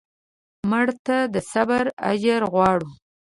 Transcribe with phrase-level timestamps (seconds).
[0.69, 2.89] مړه ته د صبر اجر غواړو